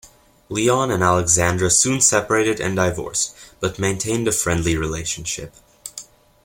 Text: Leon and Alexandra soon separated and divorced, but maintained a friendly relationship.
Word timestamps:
Leon 0.49 0.89
and 0.89 1.03
Alexandra 1.03 1.69
soon 1.69 2.01
separated 2.01 2.59
and 2.59 2.75
divorced, 2.75 3.35
but 3.59 3.77
maintained 3.77 4.27
a 4.27 4.31
friendly 4.31 4.75
relationship. 4.75 5.53